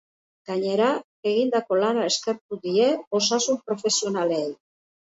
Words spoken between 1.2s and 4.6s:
egindako lana eskertu die osasun-profesionalei.